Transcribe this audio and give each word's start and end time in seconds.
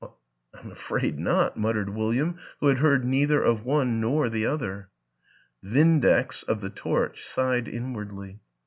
"I'm 0.59 0.71
afraid 0.71 1.19
not," 1.19 1.57
muttered 1.57 1.89
William, 1.91 2.39
who 2.59 2.69
had 2.69 2.79
heard 2.79 3.05
neither 3.05 3.39
of 3.43 3.65
one 3.65 3.99
nor 4.01 4.29
the 4.29 4.47
other." 4.47 4.89
Vindex" 5.63 6.41
of 6.47 6.59
The 6.61 6.71
Torch 6.71 7.23
sighed 7.23 7.67
inwardly. 7.67 8.39